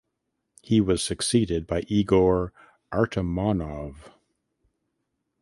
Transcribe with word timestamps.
He 0.63 0.81
was 0.81 1.03
succeeded 1.03 1.67
by 1.67 1.81
Igor 1.87 2.53
Artamonov. 2.91 4.09